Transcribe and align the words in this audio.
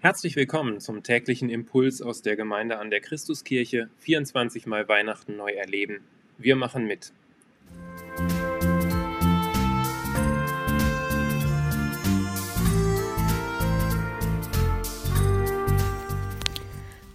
Herzlich 0.00 0.36
willkommen 0.36 0.78
zum 0.78 1.02
täglichen 1.02 1.50
Impuls 1.50 2.00
aus 2.02 2.22
der 2.22 2.36
Gemeinde 2.36 2.78
an 2.78 2.88
der 2.88 3.00
Christuskirche. 3.00 3.90
24 3.98 4.64
Mal 4.64 4.86
Weihnachten 4.88 5.36
neu 5.36 5.50
erleben. 5.50 6.04
Wir 6.38 6.54
machen 6.54 6.86
mit. 6.86 7.12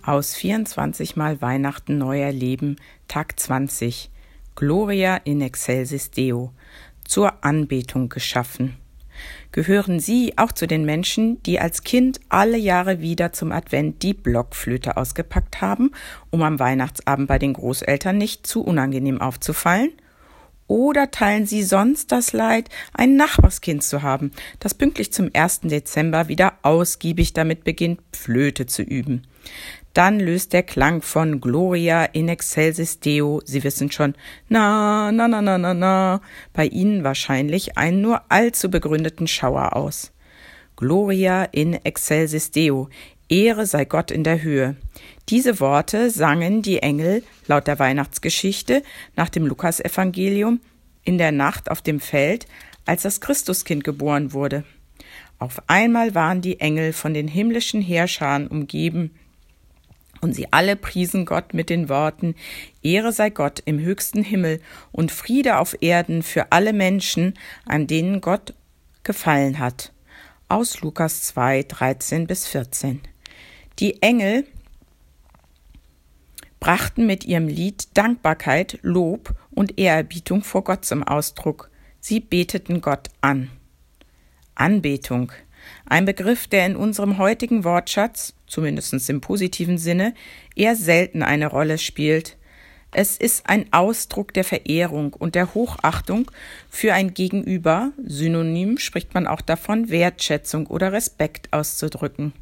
Aus 0.01 0.35
24 0.35 1.15
Mal 1.15 1.41
Weihnachten 1.41 1.97
neu 1.97 2.19
erleben, 2.19 2.75
Tag 3.07 3.39
20. 3.39 4.11
Gloria 4.55 5.15
in 5.23 5.39
excelsis 5.39 6.11
Deo. 6.11 6.51
Zur 7.05 7.45
Anbetung 7.45 8.09
geschaffen 8.09 8.75
gehören 9.53 10.01
Sie 10.01 10.33
auch 10.37 10.51
zu 10.51 10.67
den 10.67 10.83
Menschen, 10.83 11.41
die 11.43 11.61
als 11.61 11.83
Kind 11.83 12.19
alle 12.27 12.57
Jahre 12.57 12.99
wieder 12.99 13.31
zum 13.31 13.53
Advent 13.53 14.03
die 14.03 14.13
Blockflöte 14.13 14.97
ausgepackt 14.97 15.61
haben, 15.61 15.91
um 16.31 16.41
am 16.41 16.59
Weihnachtsabend 16.59 17.29
bei 17.29 17.39
den 17.39 17.53
Großeltern 17.53 18.17
nicht 18.17 18.45
zu 18.45 18.61
unangenehm 18.61 19.21
aufzufallen? 19.21 19.91
Oder 20.67 21.11
teilen 21.11 21.45
Sie 21.45 21.61
sonst 21.61 22.11
das 22.11 22.33
Leid, 22.33 22.69
ein 22.93 23.15
Nachbarskind 23.15 23.83
zu 23.83 24.01
haben, 24.01 24.31
das 24.59 24.73
pünktlich 24.73 25.13
zum 25.13 25.29
1. 25.33 25.61
Dezember 25.61 26.29
wieder 26.29 26.53
ausgiebig 26.63 27.33
damit 27.33 27.63
beginnt, 27.63 28.01
Flöte 28.11 28.65
zu 28.65 28.81
üben? 28.81 29.27
Dann 29.93 30.19
löst 30.19 30.53
der 30.53 30.63
Klang 30.63 31.03
von 31.03 31.39
Gloria 31.39 32.05
in 32.05 32.27
excelsis 32.27 32.99
Deo, 32.99 33.41
Sie 33.45 33.63
wissen 33.63 33.91
schon, 33.91 34.15
na, 34.49 35.11
na, 35.11 35.27
na, 35.27 35.41
na, 35.41 35.59
na, 35.59 35.73
na, 35.75 36.21
bei 36.51 36.65
Ihnen 36.65 37.03
wahrscheinlich 37.03 37.77
einen 37.77 38.01
nur 38.01 38.21
allzu 38.29 38.71
begründeten 38.71 39.27
Schauer 39.27 39.75
aus. 39.75 40.11
Gloria 40.75 41.43
in 41.43 41.73
excelsis 41.73 42.49
Deo, 42.49 42.89
Ehre 43.29 43.67
sei 43.67 43.85
Gott 43.85 44.09
in 44.09 44.23
der 44.23 44.41
Höhe. 44.41 44.75
Diese 45.29 45.59
Worte 45.59 46.09
sangen 46.09 46.63
die 46.63 46.79
Engel 46.79 47.23
laut 47.47 47.67
der 47.67 47.77
Weihnachtsgeschichte 47.79 48.81
nach 49.15 49.29
dem 49.29 49.45
Lukasevangelium 49.45 50.59
in 51.03 51.17
der 51.19 51.31
Nacht 51.31 51.69
auf 51.69 51.81
dem 51.81 51.99
Feld, 51.99 52.47
als 52.85 53.03
das 53.03 53.21
Christuskind 53.21 53.83
geboren 53.83 54.33
wurde. 54.33 54.63
Auf 55.39 55.61
einmal 55.67 56.15
waren 56.15 56.41
die 56.41 56.59
Engel 56.59 56.93
von 56.93 57.13
den 57.13 57.27
himmlischen 57.27 57.81
Heerscharen 57.81 58.47
umgeben, 58.47 59.11
und 60.23 60.33
sie 60.33 60.51
alle 60.51 60.75
priesen 60.75 61.25
Gott 61.25 61.53
mit 61.53 61.69
den 61.69 61.89
Worten 61.89 62.35
Ehre 62.81 63.11
sei 63.11 63.29
Gott 63.29 63.61
im 63.65 63.79
höchsten 63.79 64.23
Himmel 64.23 64.61
und 64.91 65.11
Friede 65.11 65.59
auf 65.59 65.75
Erden 65.81 66.23
für 66.23 66.51
alle 66.51 66.73
Menschen, 66.73 67.33
an 67.65 67.87
denen 67.87 68.21
Gott 68.21 68.53
gefallen 69.03 69.59
hat. 69.59 69.91
Aus 70.47 70.81
Lukas 70.81 71.23
2, 71.23 71.63
13 71.63 72.27
bis 72.27 72.47
14. 72.47 73.01
Die 73.79 74.01
Engel 74.01 74.45
brachten 76.59 77.05
mit 77.05 77.25
ihrem 77.25 77.47
Lied 77.47 77.97
Dankbarkeit, 77.97 78.79
Lob 78.81 79.35
und 79.51 79.77
Ehrerbietung 79.77 80.43
vor 80.43 80.63
Gott 80.63 80.85
zum 80.85 81.03
Ausdruck. 81.03 81.69
Sie 81.99 82.19
beteten 82.19 82.81
Gott 82.81 83.09
an. 83.21 83.49
Anbetung. 84.55 85.31
Ein 85.85 86.05
Begriff, 86.05 86.47
der 86.47 86.65
in 86.65 86.75
unserem 86.75 87.17
heutigen 87.17 87.63
Wortschatz 87.63 88.33
zumindest 88.47 89.09
im 89.09 89.21
positiven 89.21 89.77
Sinne, 89.77 90.13
eher 90.55 90.75
selten 90.75 91.23
eine 91.23 91.47
Rolle 91.47 91.77
spielt. 91.77 92.37
Es 92.91 93.17
ist 93.17 93.49
ein 93.49 93.65
Ausdruck 93.73 94.33
der 94.33 94.43
Verehrung 94.43 95.13
und 95.13 95.33
der 95.33 95.55
Hochachtung 95.55 96.29
für 96.69 96.93
ein 96.93 97.15
Gegenüber, 97.15 97.91
synonym 98.05 98.77
spricht 98.77 99.15
man 99.15 99.25
auch 99.25 99.41
davon, 99.41 99.89
Wertschätzung 99.89 100.67
oder 100.67 100.93
Respekt 100.93 101.51
auszudrücken. 101.51 102.33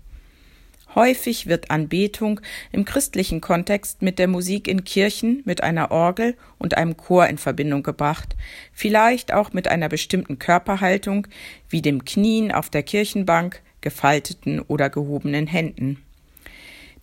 Häufig 0.93 1.47
wird 1.47 1.71
Anbetung 1.71 2.41
im 2.73 2.83
christlichen 2.83 3.39
Kontext 3.39 4.01
mit 4.01 4.19
der 4.19 4.27
Musik 4.27 4.67
in 4.67 4.83
Kirchen, 4.83 5.41
mit 5.45 5.63
einer 5.63 5.89
Orgel 5.91 6.35
und 6.57 6.75
einem 6.75 6.97
Chor 6.97 7.27
in 7.27 7.37
Verbindung 7.37 7.81
gebracht, 7.81 8.35
vielleicht 8.73 9.33
auch 9.33 9.53
mit 9.53 9.69
einer 9.69 9.87
bestimmten 9.87 10.37
Körperhaltung 10.37 11.27
wie 11.69 11.81
dem 11.81 12.03
Knien 12.03 12.51
auf 12.51 12.69
der 12.69 12.83
Kirchenbank, 12.83 13.61
gefalteten 13.79 14.59
oder 14.59 14.89
gehobenen 14.89 15.47
Händen. 15.47 16.03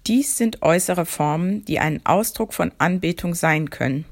Dies 0.06 0.36
sind 0.36 0.62
äußere 0.62 1.06
Formen, 1.06 1.64
die 1.64 1.80
ein 1.80 2.04
Ausdruck 2.04 2.54
von 2.54 2.72
Anbetung 2.78 3.34
sein 3.34 3.70
können. 3.70 4.04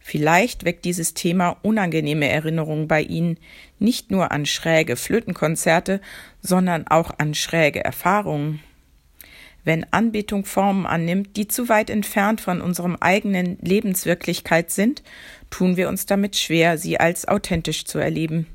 Vielleicht 0.00 0.64
weckt 0.64 0.84
dieses 0.84 1.14
Thema 1.14 1.56
unangenehme 1.62 2.28
Erinnerungen 2.28 2.88
bei 2.88 3.02
Ihnen, 3.02 3.38
nicht 3.78 4.10
nur 4.10 4.32
an 4.32 4.46
schräge 4.46 4.96
Flötenkonzerte, 4.96 6.00
sondern 6.40 6.86
auch 6.88 7.12
an 7.18 7.34
schräge 7.34 7.84
Erfahrungen. 7.84 8.60
Wenn 9.68 9.84
Anbetung 9.92 10.46
Formen 10.46 10.86
annimmt, 10.86 11.36
die 11.36 11.46
zu 11.46 11.68
weit 11.68 11.90
entfernt 11.90 12.40
von 12.40 12.62
unserem 12.62 12.96
eigenen 13.00 13.58
Lebenswirklichkeit 13.60 14.70
sind, 14.70 15.02
tun 15.50 15.76
wir 15.76 15.90
uns 15.90 16.06
damit 16.06 16.36
schwer, 16.36 16.78
sie 16.78 16.98
als 16.98 17.28
authentisch 17.28 17.84
zu 17.84 17.98
erleben. 17.98 18.46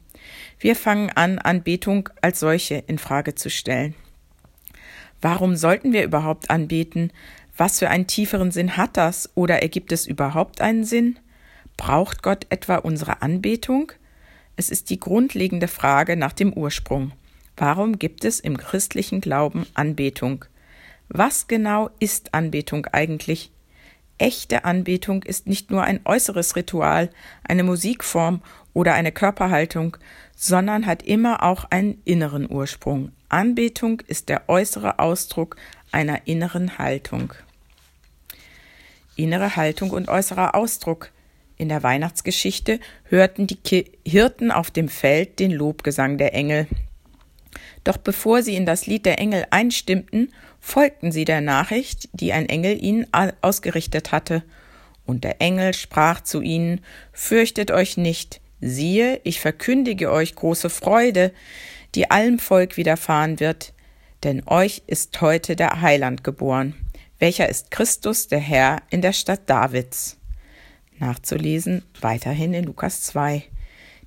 Wir 0.58 0.76
fangen 0.76 1.12
an, 1.12 1.38
Anbetung 1.38 2.10
als 2.24 2.40
solche 2.40 2.84
in 2.88 2.98
Frage 2.98 3.36
zu 3.36 3.52
stellen. 3.52 3.94
Warum 5.22 5.56
sollten 5.56 5.94
wir 5.94 6.04
überhaupt 6.04 6.50
anbeten? 6.50 7.12
Was 7.56 7.78
für 7.78 7.92
einen 7.92 8.08
tieferen 8.08 8.50
Sinn 8.50 8.76
hat 8.76 8.98
das? 8.98 9.30
Oder 9.36 9.62
ergibt 9.62 9.92
es 9.92 10.08
überhaupt 10.08 10.62
einen 10.62 10.84
Sinn? 10.84 11.20
Braucht 11.78 12.24
Gott 12.24 12.48
etwa 12.50 12.78
unsere 12.78 13.22
Anbetung? 13.22 13.92
Es 14.56 14.72
ist 14.72 14.90
die 14.90 15.00
grundlegende 15.00 15.68
Frage 15.68 16.18
nach 16.18 16.34
dem 16.34 16.54
Ursprung. 16.54 17.12
Warum 17.56 18.00
gibt 18.00 18.26
es 18.26 18.40
im 18.40 18.58
christlichen 18.58 19.22
Glauben 19.22 19.68
Anbetung? 19.76 20.46
Was 21.10 21.48
genau 21.48 21.90
ist 22.00 22.34
Anbetung 22.34 22.88
eigentlich? 22.88 23.52
Echte 24.18 24.64
Anbetung 24.64 25.24
ist 25.24 25.48
nicht 25.48 25.72
nur 25.72 25.84
ein 25.84 26.00
äußeres 26.06 26.56
Ritual, 26.56 27.10
eine 27.44 27.64
Musikform 27.64 28.42
oder 28.74 28.94
eine 28.94 29.12
Körperhaltung, 29.12 29.98
sondern 30.36 30.86
hat 30.86 31.04
immer 31.04 31.44
auch 31.44 31.66
einen 31.66 32.02
inneren 32.06 32.50
Ursprung. 32.50 33.12
Anbetung 33.30 34.02
ist 34.08 34.30
der 34.30 34.48
äußere 34.48 35.00
Ausdruck 35.00 35.56
einer 35.92 36.28
inneren 36.28 36.78
Haltung. 36.78 37.34
Innere 39.16 39.56
Haltung 39.56 39.92
und 39.92 40.10
äußerer 40.10 40.56
Ausdruck. 40.56 41.12
In 41.58 41.70
der 41.70 41.84
Weihnachtsgeschichte 41.84 42.80
hörten 43.06 43.48
die 43.48 43.86
Hirten 44.06 44.52
auf 44.52 44.72
dem 44.72 44.90
Feld 44.90 45.40
den 45.40 45.52
Lobgesang 45.52 46.18
der 46.18 46.34
Engel. 46.34 46.68
Doch 47.84 47.98
bevor 47.98 48.42
sie 48.44 48.56
in 48.56 48.66
das 48.66 48.86
Lied 48.88 49.06
der 49.06 49.20
Engel 49.20 49.46
einstimmten, 49.50 50.34
folgten 50.60 51.12
sie 51.12 51.26
der 51.26 51.42
Nachricht, 51.42 52.10
die 52.14 52.32
ein 52.34 52.48
Engel 52.48 52.82
ihnen 52.82 53.08
ausgerichtet 53.42 54.12
hatte. 54.12 54.44
Und 55.06 55.24
der 55.24 55.42
Engel 55.42 55.74
sprach 55.74 56.22
zu 56.22 56.42
ihnen, 56.42 56.82
Fürchtet 57.12 57.72
euch 57.72 57.98
nicht, 57.98 58.40
Siehe, 58.66 59.20
ich 59.26 59.42
verkündige 59.42 60.10
euch 60.10 60.36
große 60.36 60.70
Freude, 60.70 61.34
die 61.96 62.10
allem 62.10 62.40
Volk 62.40 62.78
widerfahren 62.78 63.42
wird, 63.42 63.74
denn 64.24 64.48
euch 64.48 64.84
ist 64.88 65.20
heute 65.20 65.58
der 65.58 65.82
Heiland 65.82 66.24
geboren, 66.24 66.74
welcher 67.20 67.50
ist 67.50 67.72
Christus, 67.72 68.30
der 68.30 68.40
Herr, 68.40 68.82
in 68.90 69.02
der 69.02 69.12
Stadt 69.12 69.50
Davids. 69.50 70.18
Nachzulesen 70.98 71.84
weiterhin 72.00 72.54
in 72.54 72.64
Lukas 72.64 73.02
2. 73.02 73.44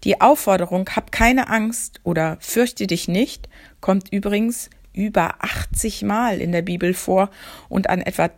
Die 0.04 0.20
Aufforderung, 0.20 0.88
hab 0.94 1.12
keine 1.12 1.48
Angst 1.48 2.00
oder 2.04 2.36
fürchte 2.40 2.86
dich 2.86 3.08
nicht, 3.08 3.48
kommt 3.80 4.12
übrigens 4.12 4.70
über 4.92 5.42
80 5.44 6.02
Mal 6.02 6.40
in 6.40 6.52
der 6.52 6.62
Bibel 6.62 6.94
vor 6.94 7.30
und 7.68 7.88
an 7.90 8.00
etwa 8.00 8.30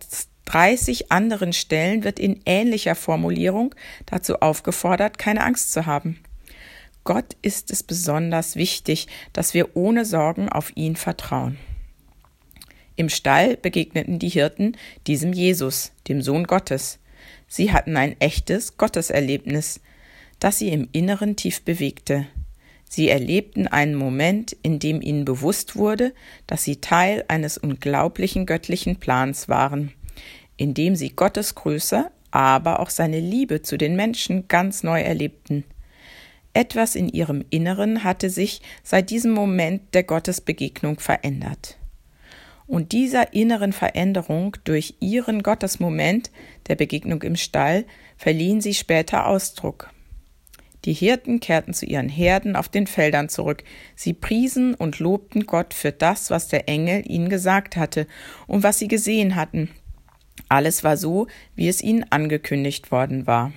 30 0.47 1.13
anderen 1.13 1.53
Stellen 1.53 2.05
wird 2.05 2.19
in 2.19 2.41
ähnlicher 2.47 2.95
Formulierung 2.95 3.75
dazu 4.07 4.41
aufgefordert, 4.41 5.19
keine 5.19 5.45
Angst 5.45 5.73
zu 5.73 5.87
haben. 5.87 6.21
Gott 7.05 7.37
ist 7.43 7.71
es 7.71 7.83
besonders 7.83 8.57
wichtig, 8.57 9.09
dass 9.33 9.55
wir 9.55 9.77
ohne 9.77 10.05
Sorgen 10.05 10.49
auf 10.49 10.73
ihn 10.75 10.97
vertrauen. 10.97 11.59
Im 12.97 13.09
Stall 13.09 13.57
begegneten 13.57 14.19
die 14.19 14.29
Hirten 14.29 14.77
diesem 15.07 15.33
Jesus, 15.33 15.93
dem 16.09 16.21
Sohn 16.21 16.45
Gottes. 16.45 16.99
Sie 17.47 17.73
hatten 17.73 17.97
ein 17.97 18.21
echtes 18.21 18.77
Gotteserlebnis, 18.77 19.81
das 20.41 20.59
sie 20.59 20.69
im 20.69 20.89
Inneren 20.93 21.37
tief 21.37 21.63
bewegte. 21.63 22.27
Sie 22.89 23.09
erlebten 23.09 23.67
einen 23.67 23.95
Moment, 23.95 24.57
in 24.63 24.79
dem 24.79 25.03
ihnen 25.03 25.25
bewusst 25.25 25.77
wurde, 25.77 26.15
dass 26.47 26.65
sie 26.65 26.81
Teil 26.81 27.25
eines 27.29 27.59
unglaublichen 27.59 28.47
göttlichen 28.47 28.97
Plans 28.97 29.49
waren 29.49 29.93
indem 30.59 30.97
sie 30.97 31.11
Gottes 31.11 31.55
Größe, 31.55 32.11
aber 32.31 32.81
auch 32.81 32.91
seine 32.91 33.21
Liebe 33.21 33.63
zu 33.63 33.79
den 33.79 33.97
Menschen 33.97 34.49
ganz 34.49 34.83
neu 34.83 35.01
erlebten. 35.01 35.65
Etwas 36.53 36.95
in 36.95 37.09
ihrem 37.09 37.45
Inneren 37.49 38.05
hatte 38.05 38.29
sich 38.29 38.61
seit 38.83 39.09
diesem 39.09 39.31
Moment 39.31 39.95
der 39.95 40.03
Gottesbegegnung 40.03 40.99
verändert. 41.01 41.79
Und 42.67 42.93
dieser 42.93 43.33
inneren 43.33 43.73
Veränderung 43.73 44.57
durch 44.65 44.97
ihren 45.01 45.43
Gottesmoment 45.43 46.31
der 46.67 46.75
Begegnung 46.75 47.23
im 47.23 47.37
Stall 47.37 47.87
verliehen 48.19 48.61
sie 48.61 48.75
später 48.75 49.27
Ausdruck. 49.27 49.91
Die 50.89 50.95
Hirten 50.95 51.39
kehrten 51.39 51.75
zu 51.75 51.85
ihren 51.85 52.09
Herden 52.09 52.57
auf 52.57 52.71
den 52.71 52.87
Feldern 52.87 53.29
zurück. 53.29 53.63
Sie 53.95 54.15
priesen 54.15 54.73
und 54.73 55.01
lobten 55.01 55.45
Gott 55.45 55.75
für 55.75 55.93
das, 55.93 56.31
was 56.31 56.49
der 56.49 56.67
Engel 56.67 57.03
ihnen 57.07 57.29
gesagt 57.29 57.77
hatte 57.77 58.07
und 58.47 58.63
was 58.63 58.79
sie 58.79 58.89
gesehen 58.89 59.37
hatten. 59.37 59.69
Alles 60.49 60.85
war 60.85 60.97
so, 60.97 61.27
wie 61.55 61.69
es 61.69 61.83
ihnen 61.83 62.11
angekündigt 62.11 62.91
worden 62.91 63.27
war. 63.27 63.53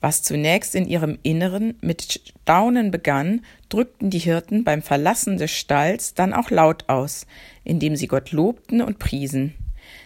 Was 0.00 0.22
zunächst 0.22 0.74
in 0.74 0.88
ihrem 0.88 1.18
Inneren 1.22 1.76
mit 1.82 2.22
Staunen 2.40 2.90
begann, 2.90 3.44
drückten 3.68 4.08
die 4.08 4.20
Hirten 4.20 4.64
beim 4.64 4.80
Verlassen 4.80 5.36
des 5.36 5.50
Stalls 5.50 6.14
dann 6.14 6.32
auch 6.32 6.48
laut 6.50 6.88
aus, 6.88 7.26
indem 7.62 7.94
sie 7.94 8.08
Gott 8.08 8.32
lobten 8.32 8.80
und 8.80 8.98
priesen. 8.98 9.52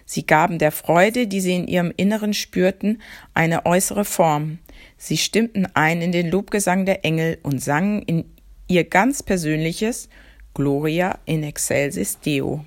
Sie 0.07 0.27
gaben 0.27 0.59
der 0.59 0.73
Freude, 0.73 1.29
die 1.29 1.41
sie 1.41 1.55
in 1.55 1.69
ihrem 1.69 1.93
Inneren 1.97 2.35
spürten, 2.35 3.01
eine 3.33 3.65
äußere 3.65 4.05
Form. 4.05 4.59
Sie 4.97 5.17
stimmten 5.17 5.67
ein 5.75 6.03
in 6.03 6.13
den 6.13 6.31
Lobgesang 6.31 6.87
der 6.87 7.05
Engel 7.05 7.39
und 7.43 7.63
sangen 7.63 8.03
in 8.03 8.25
ihr 8.69 8.85
ganz 8.85 9.23
persönliches 9.23 10.09
Gloria 10.55 11.19
in 11.25 11.43
excelsis 11.43 12.21
Deo. 12.21 12.65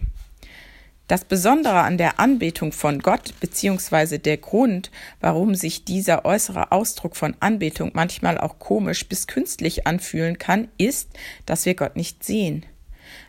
Das 1.08 1.24
Besondere 1.24 1.82
an 1.82 2.00
der 2.00 2.20
Anbetung 2.20 2.72
von 2.72 2.98
Gott, 3.00 3.36
beziehungsweise 3.40 4.18
der 4.18 4.38
Grund, 4.38 4.90
warum 5.20 5.54
sich 5.54 5.86
dieser 5.86 6.26
äußere 6.26 6.72
Ausdruck 6.72 7.16
von 7.16 7.36
Anbetung 7.42 7.92
manchmal 7.94 8.40
auch 8.40 8.58
komisch 8.58 9.08
bis 9.08 9.28
künstlich 9.28 9.86
anfühlen 9.86 10.40
kann, 10.40 10.68
ist, 10.80 11.10
dass 11.46 11.68
wir 11.68 11.76
Gott 11.76 11.96
nicht 11.96 12.24
sehen. 12.24 12.66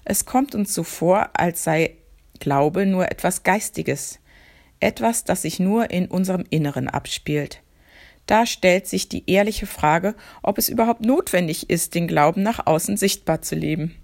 Es 0.06 0.24
kommt 0.24 0.54
uns 0.54 0.72
so 0.72 0.84
vor, 0.84 1.28
als 1.34 1.64
sei 1.64 1.96
Glaube 2.38 2.86
nur 2.86 3.10
etwas 3.10 3.42
Geistiges, 3.42 4.20
etwas, 4.80 5.24
das 5.24 5.42
sich 5.42 5.60
nur 5.60 5.90
in 5.90 6.06
unserem 6.06 6.44
Inneren 6.48 6.88
abspielt. 6.88 7.60
Da 8.26 8.44
stellt 8.44 8.86
sich 8.86 9.08
die 9.08 9.30
ehrliche 9.30 9.66
Frage, 9.66 10.14
ob 10.42 10.58
es 10.58 10.68
überhaupt 10.68 11.04
notwendig 11.04 11.70
ist, 11.70 11.94
den 11.94 12.08
Glauben 12.08 12.42
nach 12.42 12.66
außen 12.66 12.96
sichtbar 12.96 13.42
zu 13.42 13.54
leben. 13.54 13.94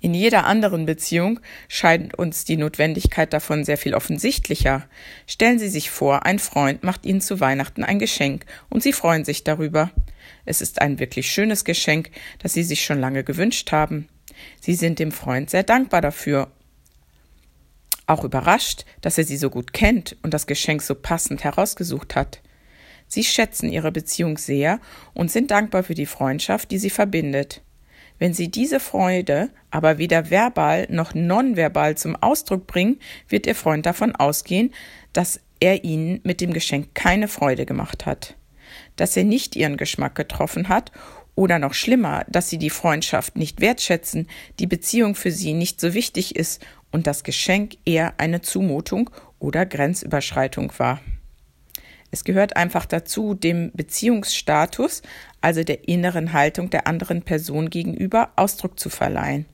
In 0.00 0.14
jeder 0.14 0.44
anderen 0.44 0.86
Beziehung 0.86 1.40
scheint 1.68 2.16
uns 2.18 2.44
die 2.44 2.56
Notwendigkeit 2.56 3.32
davon 3.32 3.64
sehr 3.64 3.78
viel 3.78 3.94
offensichtlicher. 3.94 4.88
Stellen 5.26 5.58
Sie 5.58 5.68
sich 5.68 5.90
vor, 5.90 6.26
ein 6.26 6.38
Freund 6.38 6.84
macht 6.84 7.06
Ihnen 7.06 7.20
zu 7.20 7.40
Weihnachten 7.40 7.82
ein 7.82 7.98
Geschenk 7.98 8.44
und 8.68 8.82
Sie 8.82 8.92
freuen 8.92 9.24
sich 9.24 9.42
darüber. 9.42 9.90
Es 10.44 10.60
ist 10.60 10.80
ein 10.80 10.98
wirklich 10.98 11.30
schönes 11.30 11.64
Geschenk, 11.64 12.10
das 12.38 12.52
Sie 12.52 12.62
sich 12.62 12.84
schon 12.84 13.00
lange 13.00 13.24
gewünscht 13.24 13.72
haben. 13.72 14.08
Sie 14.60 14.74
sind 14.74 14.98
dem 14.98 15.12
Freund 15.12 15.50
sehr 15.50 15.62
dankbar 15.62 16.02
dafür. 16.02 16.52
Auch 18.06 18.22
überrascht, 18.22 18.84
dass 19.00 19.18
er 19.18 19.24
Sie 19.24 19.36
so 19.36 19.50
gut 19.50 19.72
kennt 19.72 20.16
und 20.22 20.34
das 20.34 20.46
Geschenk 20.46 20.82
so 20.82 20.94
passend 20.94 21.42
herausgesucht 21.42 22.14
hat. 22.14 22.42
Sie 23.08 23.24
schätzen 23.24 23.70
Ihre 23.70 23.92
Beziehung 23.92 24.38
sehr 24.38 24.80
und 25.14 25.30
sind 25.30 25.50
dankbar 25.50 25.82
für 25.82 25.94
die 25.94 26.06
Freundschaft, 26.06 26.70
die 26.70 26.78
sie 26.78 26.90
verbindet. 26.90 27.62
Wenn 28.18 28.32
sie 28.32 28.50
diese 28.50 28.80
Freude 28.80 29.50
aber 29.70 29.98
weder 29.98 30.30
verbal 30.30 30.86
noch 30.90 31.14
nonverbal 31.14 31.96
zum 31.96 32.16
Ausdruck 32.16 32.66
bringen, 32.66 32.98
wird 33.28 33.46
ihr 33.46 33.54
Freund 33.54 33.84
davon 33.84 34.14
ausgehen, 34.16 34.72
dass 35.12 35.40
er 35.60 35.84
ihnen 35.84 36.20
mit 36.24 36.40
dem 36.40 36.52
Geschenk 36.52 36.94
keine 36.94 37.28
Freude 37.28 37.66
gemacht 37.66 38.06
hat, 38.06 38.36
dass 38.96 39.16
er 39.16 39.24
nicht 39.24 39.56
ihren 39.56 39.76
Geschmack 39.76 40.14
getroffen 40.14 40.68
hat 40.68 40.92
oder 41.34 41.58
noch 41.58 41.74
schlimmer, 41.74 42.24
dass 42.28 42.48
sie 42.48 42.58
die 42.58 42.70
Freundschaft 42.70 43.36
nicht 43.36 43.60
wertschätzen, 43.60 44.28
die 44.58 44.66
Beziehung 44.66 45.14
für 45.14 45.30
sie 45.30 45.52
nicht 45.52 45.80
so 45.80 45.92
wichtig 45.92 46.36
ist 46.36 46.64
und 46.92 47.06
das 47.06 47.24
Geschenk 47.24 47.76
eher 47.84 48.14
eine 48.18 48.40
Zumutung 48.40 49.10
oder 49.38 49.66
Grenzüberschreitung 49.66 50.72
war. 50.78 51.00
Es 52.16 52.24
gehört 52.24 52.56
einfach 52.56 52.86
dazu, 52.86 53.34
dem 53.34 53.72
Beziehungsstatus, 53.74 55.02
also 55.42 55.64
der 55.64 55.86
inneren 55.86 56.32
Haltung 56.32 56.70
der 56.70 56.86
anderen 56.86 57.20
Person 57.20 57.68
gegenüber, 57.68 58.30
Ausdruck 58.36 58.80
zu 58.80 58.88
verleihen. 58.88 59.44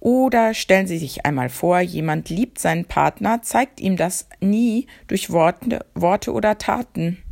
Oder 0.00 0.52
stellen 0.52 0.88
Sie 0.88 0.98
sich 0.98 1.24
einmal 1.24 1.48
vor, 1.48 1.78
jemand 1.78 2.28
liebt 2.28 2.58
seinen 2.58 2.86
Partner, 2.86 3.40
zeigt 3.42 3.78
ihm 3.78 3.96
das 3.96 4.28
nie 4.40 4.88
durch 5.06 5.30
Worte, 5.30 5.86
Worte 5.94 6.32
oder 6.32 6.58
Taten. 6.58 7.22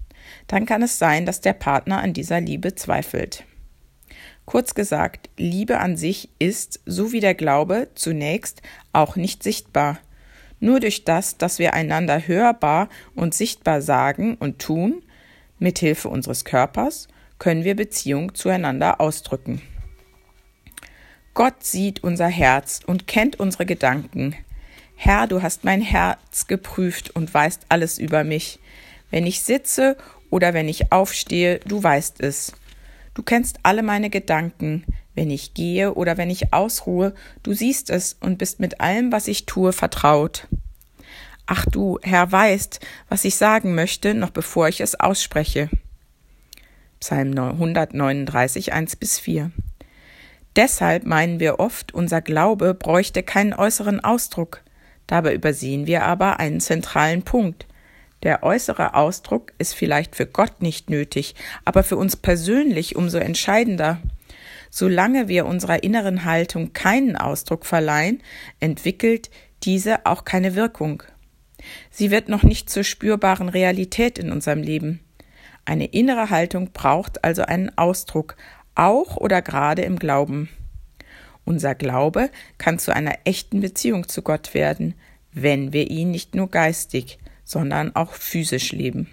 Dann 0.46 0.66
kann 0.66 0.82
es 0.82 1.00
sein, 1.00 1.26
dass 1.26 1.40
der 1.40 1.54
Partner 1.54 1.98
an 1.98 2.12
dieser 2.12 2.40
Liebe 2.40 2.76
zweifelt. 2.76 3.42
Kurz 4.44 4.74
gesagt, 4.74 5.30
Liebe 5.36 5.80
an 5.80 5.96
sich 5.96 6.28
ist, 6.38 6.78
so 6.86 7.10
wie 7.10 7.20
der 7.20 7.34
Glaube, 7.34 7.88
zunächst 7.96 8.62
auch 8.92 9.16
nicht 9.16 9.42
sichtbar. 9.42 9.98
Nur 10.62 10.78
durch 10.78 11.02
das, 11.02 11.38
dass 11.38 11.58
wir 11.58 11.74
einander 11.74 12.28
hörbar 12.28 12.88
und 13.16 13.34
sichtbar 13.34 13.82
sagen 13.82 14.36
und 14.36 14.60
tun, 14.60 15.02
mithilfe 15.58 16.08
unseres 16.08 16.44
Körpers, 16.44 17.08
können 17.40 17.64
wir 17.64 17.74
Beziehung 17.74 18.36
zueinander 18.36 19.00
ausdrücken. 19.00 19.60
Gott 21.34 21.64
sieht 21.64 22.04
unser 22.04 22.28
Herz 22.28 22.78
und 22.86 23.08
kennt 23.08 23.40
unsere 23.40 23.66
Gedanken. 23.66 24.36
Herr, 24.94 25.26
du 25.26 25.42
hast 25.42 25.64
mein 25.64 25.80
Herz 25.80 26.46
geprüft 26.46 27.10
und 27.10 27.34
weißt 27.34 27.66
alles 27.68 27.98
über 27.98 28.22
mich. 28.22 28.60
Wenn 29.10 29.26
ich 29.26 29.42
sitze 29.42 29.96
oder 30.30 30.54
wenn 30.54 30.68
ich 30.68 30.92
aufstehe, 30.92 31.58
du 31.66 31.82
weißt 31.82 32.20
es. 32.20 32.52
Du 33.14 33.24
kennst 33.24 33.58
alle 33.64 33.82
meine 33.82 34.10
Gedanken. 34.10 34.84
Wenn 35.14 35.30
ich 35.30 35.54
gehe 35.54 35.94
oder 35.94 36.16
wenn 36.16 36.30
ich 36.30 36.52
ausruhe, 36.52 37.14
du 37.42 37.52
siehst 37.52 37.90
es 37.90 38.16
und 38.20 38.38
bist 38.38 38.60
mit 38.60 38.80
allem, 38.80 39.12
was 39.12 39.28
ich 39.28 39.46
tue, 39.46 39.72
vertraut. 39.72 40.48
Ach 41.46 41.66
du, 41.66 41.98
Herr, 42.02 42.30
weißt, 42.30 42.80
was 43.08 43.24
ich 43.24 43.36
sagen 43.36 43.74
möchte, 43.74 44.14
noch 44.14 44.30
bevor 44.30 44.68
ich 44.68 44.80
es 44.80 44.98
ausspreche. 44.98 45.68
Psalm 47.00 47.36
139, 47.36 48.72
1 48.72 48.96
bis 48.96 49.18
4. 49.18 49.50
Deshalb 50.54 51.04
meinen 51.04 51.40
wir 51.40 51.60
oft, 51.60 51.92
unser 51.92 52.20
Glaube 52.20 52.74
bräuchte 52.74 53.22
keinen 53.22 53.54
äußeren 53.54 54.00
Ausdruck. 54.04 54.62
Dabei 55.06 55.34
übersehen 55.34 55.86
wir 55.86 56.04
aber 56.04 56.38
einen 56.38 56.60
zentralen 56.60 57.22
Punkt. 57.22 57.66
Der 58.22 58.44
äußere 58.44 58.94
Ausdruck 58.94 59.52
ist 59.58 59.74
vielleicht 59.74 60.14
für 60.14 60.26
Gott 60.26 60.62
nicht 60.62 60.90
nötig, 60.90 61.34
aber 61.64 61.82
für 61.82 61.96
uns 61.96 62.16
persönlich 62.16 62.94
umso 62.94 63.18
entscheidender. 63.18 63.98
Solange 64.74 65.28
wir 65.28 65.44
unserer 65.44 65.82
inneren 65.82 66.24
Haltung 66.24 66.72
keinen 66.72 67.14
Ausdruck 67.14 67.66
verleihen, 67.66 68.22
entwickelt 68.58 69.28
diese 69.64 70.06
auch 70.06 70.24
keine 70.24 70.54
Wirkung. 70.54 71.02
Sie 71.90 72.10
wird 72.10 72.30
noch 72.30 72.42
nicht 72.42 72.70
zur 72.70 72.82
spürbaren 72.82 73.50
Realität 73.50 74.18
in 74.18 74.32
unserem 74.32 74.62
Leben. 74.62 75.00
Eine 75.66 75.84
innere 75.84 76.30
Haltung 76.30 76.70
braucht 76.72 77.22
also 77.22 77.42
einen 77.42 77.76
Ausdruck, 77.76 78.34
auch 78.74 79.18
oder 79.18 79.42
gerade 79.42 79.82
im 79.82 79.98
Glauben. 79.98 80.48
Unser 81.44 81.74
Glaube 81.74 82.30
kann 82.56 82.78
zu 82.78 82.94
einer 82.94 83.18
echten 83.24 83.60
Beziehung 83.60 84.08
zu 84.08 84.22
Gott 84.22 84.54
werden, 84.54 84.94
wenn 85.32 85.74
wir 85.74 85.90
ihn 85.90 86.10
nicht 86.10 86.34
nur 86.34 86.50
geistig, 86.50 87.18
sondern 87.44 87.94
auch 87.94 88.14
physisch 88.14 88.72
leben. 88.72 89.10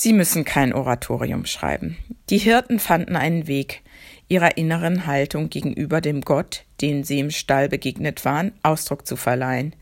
Sie 0.00 0.12
müssen 0.12 0.44
kein 0.44 0.72
Oratorium 0.72 1.44
schreiben. 1.44 1.96
Die 2.30 2.38
Hirten 2.38 2.78
fanden 2.78 3.16
einen 3.16 3.48
Weg, 3.48 3.82
ihrer 4.28 4.56
inneren 4.56 5.06
Haltung 5.06 5.50
gegenüber 5.50 6.00
dem 6.00 6.20
Gott, 6.20 6.62
den 6.80 7.02
sie 7.02 7.18
im 7.18 7.32
Stall 7.32 7.68
begegnet 7.68 8.24
waren, 8.24 8.52
Ausdruck 8.62 9.08
zu 9.08 9.16
verleihen. 9.16 9.74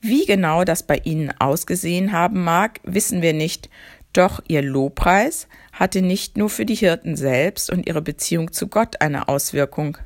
Wie 0.00 0.26
genau 0.26 0.64
das 0.64 0.82
bei 0.82 1.00
ihnen 1.04 1.32
ausgesehen 1.38 2.10
haben 2.10 2.42
mag, 2.42 2.80
wissen 2.82 3.22
wir 3.22 3.32
nicht, 3.32 3.70
doch 4.12 4.42
ihr 4.48 4.60
Lobpreis 4.60 5.46
hatte 5.72 6.02
nicht 6.02 6.36
nur 6.36 6.50
für 6.50 6.66
die 6.66 6.74
Hirten 6.74 7.14
selbst 7.14 7.70
und 7.70 7.86
ihre 7.86 8.02
Beziehung 8.02 8.50
zu 8.50 8.66
Gott 8.66 9.00
eine 9.00 9.28
Auswirkung. 9.28 9.98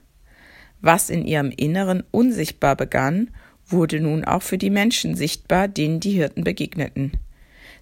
Was 0.83 1.09
in 1.09 1.25
ihrem 1.25 1.51
Inneren 1.53 2.05
unsichtbar 2.11 2.77
begann, 2.77 3.31
wurde 3.67 3.99
nun 3.99 4.27
auch 4.27 4.43
für 4.43 4.59
die 4.59 4.69
Menschen 4.69 5.15
sichtbar, 5.15 5.69
denen 5.69 6.01
die 6.01 6.13
Hirten 6.13 6.45
begegneten. 6.45 7.13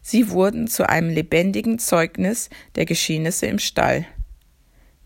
Sie 0.07 0.29
wurden 0.29 0.69
zu 0.69 0.87
einem 0.87 1.09
lebendigen 1.09 1.79
Zeugnis 1.79 2.51
der 2.75 2.85
Geschehnisse 2.85 3.47
im 3.47 3.59
Stall. 3.59 4.05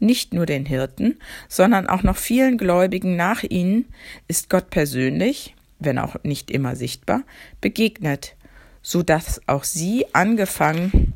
Nicht 0.00 0.35
nur 0.35 0.45
den 0.45 0.67
Hirten, 0.67 1.21
sondern 1.49 1.87
auch 1.87 2.02
noch 2.02 2.17
vielen 2.17 2.59
Gläubigen 2.59 3.14
nach 3.14 3.45
ihnen 3.45 3.85
ist 4.26 4.50
Gott 4.50 4.71
persönlich, 4.71 5.55
wenn 5.78 6.00
auch 6.00 6.17
nicht 6.25 6.50
immer 6.50 6.75
sichtbar, 6.75 7.23
begegnet, 7.61 8.35
so 8.83 9.05
dass 9.05 9.40
auch 9.47 9.62
sie 9.62 10.05
angefangen 10.14 11.14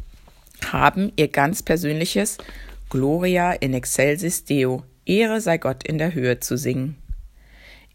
haben, 0.70 1.10
ihr 1.16 1.26
ganz 1.26 1.64
persönliches 1.64 2.38
Gloria 2.88 3.50
in 3.50 3.74
excelsis 3.74 4.44
Deo, 4.44 4.84
Ehre 5.04 5.40
sei 5.40 5.58
Gott 5.58 5.82
in 5.82 5.98
der 5.98 6.14
Höhe 6.14 6.38
zu 6.38 6.56
singen. 6.56 6.96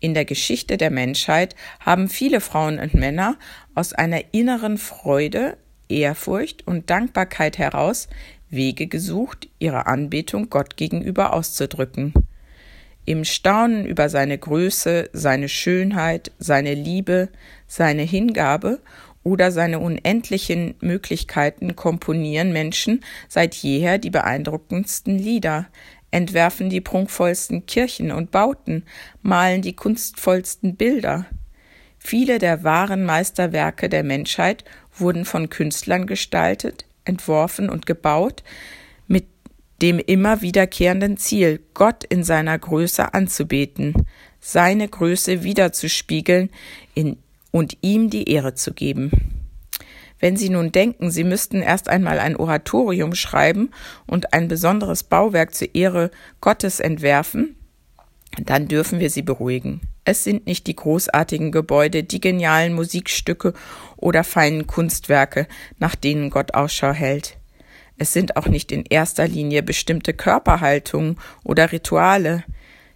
In 0.02 0.14
der 0.14 0.26
Geschichte 0.26 0.76
der 0.76 0.92
Menschheit 0.92 1.56
haben 1.80 2.10
viele 2.10 2.42
Frauen 2.42 2.78
und 2.78 2.94
Männer 2.94 3.40
aus 3.74 3.94
einer 3.94 4.34
inneren 4.34 4.78
Freude 4.78 5.58
Ehrfurcht 5.90 6.66
und 6.68 6.90
Dankbarkeit 6.90 7.58
heraus 7.58 8.08
Wege 8.50 8.88
gesucht, 8.88 9.50
ihre 9.60 9.88
Anbetung 9.88 10.50
Gott 10.50 10.78
gegenüber 10.78 11.34
auszudrücken. 11.34 12.14
Im 13.06 13.24
Staunen 13.24 13.86
über 13.86 14.10
seine 14.10 14.38
Größe, 14.38 15.10
seine 15.14 15.48
Schönheit, 15.50 16.32
seine 16.40 16.74
Liebe, 16.74 17.30
seine 17.66 18.04
Hingabe 18.04 18.80
oder 19.24 19.52
seine 19.52 19.80
unendlichen 19.80 20.76
Möglichkeiten 20.82 21.76
komponieren 21.76 22.52
Menschen 22.52 23.04
seit 23.28 23.56
jeher 23.56 23.98
die 23.98 24.10
beeindruckendsten 24.10 25.18
Lieder, 25.18 25.68
entwerfen 26.12 26.70
die 26.70 26.82
prunkvollsten 26.82 27.66
Kirchen 27.66 28.12
und 28.12 28.32
Bauten, 28.32 28.84
malen 29.22 29.62
die 29.62 29.76
kunstvollsten 29.76 30.76
Bilder. 30.76 31.26
Viele 32.00 32.40
der 32.40 32.64
wahren 32.64 33.04
Meisterwerke 33.04 33.90
der 33.90 34.04
Menschheit 34.04 34.64
wurden 34.96 35.26
von 35.26 35.50
Künstlern 35.50 36.08
gestaltet, 36.08 36.86
entworfen 37.06 37.70
und 37.70 37.86
gebaut, 37.86 38.44
mit 39.08 39.26
dem 39.82 40.00
immer 40.00 40.42
wiederkehrenden 40.42 41.18
Ziel, 41.18 41.60
Gott 41.74 42.04
in 42.04 42.24
seiner 42.24 42.58
Größe 42.58 43.14
anzubeten, 43.14 43.94
seine 44.40 44.88
Größe 44.88 45.44
wiederzuspiegeln 45.44 46.50
in, 46.94 47.18
und 47.52 47.78
ihm 47.82 48.10
die 48.10 48.30
Ehre 48.30 48.54
zu 48.54 48.74
geben. 48.74 49.12
Wenn 50.20 50.36
Sie 50.36 50.50
nun 50.50 50.72
denken, 50.72 51.12
Sie 51.12 51.24
müssten 51.24 51.62
erst 51.62 51.90
einmal 51.90 52.20
ein 52.20 52.36
Oratorium 52.36 53.14
schreiben 53.14 53.70
und 54.08 54.34
ein 54.34 54.48
besonderes 54.48 55.04
Bauwerk 55.04 55.54
zur 55.54 55.74
Ehre 55.76 56.10
Gottes 56.42 56.80
entwerfen, 56.80 57.56
dann 58.44 58.68
dürfen 58.68 59.00
wir 59.00 59.10
Sie 59.10 59.22
beruhigen. 59.22 59.82
Es 60.08 60.24
sind 60.24 60.48
nicht 60.48 60.68
die 60.68 60.76
großartigen 60.76 61.52
Gebäude, 61.52 62.02
die 62.02 62.22
genialen 62.22 62.74
Musikstücke 62.74 63.54
oder 63.98 64.24
feinen 64.24 64.66
Kunstwerke, 64.66 65.50
nach 65.80 65.96
denen 65.96 66.30
Gott 66.30 66.54
Ausschau 66.54 66.94
hält. 66.94 67.36
Es 67.98 68.14
sind 68.14 68.38
auch 68.38 68.48
nicht 68.48 68.72
in 68.72 68.86
erster 68.86 69.28
Linie 69.28 69.64
bestimmte 69.64 70.14
Körperhaltungen 70.14 71.20
oder 71.44 71.74
Rituale. 71.74 72.46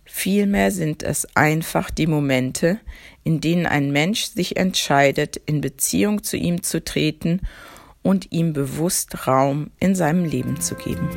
Vielmehr 0.06 0.72
sind 0.72 1.04
es 1.04 1.28
einfach 1.36 1.92
die 1.92 2.08
Momente, 2.08 2.80
in 3.26 3.42
denen 3.42 3.66
ein 3.66 3.92
Mensch 3.92 4.28
sich 4.28 4.56
entscheidet, 4.56 5.36
in 5.36 5.60
Beziehung 5.60 6.24
zu 6.24 6.38
ihm 6.38 6.64
zu 6.64 6.82
treten 6.82 7.42
und 8.04 8.32
ihm 8.32 8.54
bewusst 8.54 9.28
Raum 9.28 9.70
in 9.82 9.96
seinem 9.96 10.24
Leben 10.24 10.62
zu 10.62 10.76
geben. 10.76 11.10